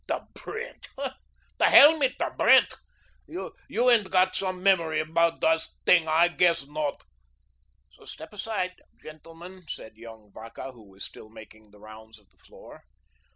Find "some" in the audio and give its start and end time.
4.35-4.59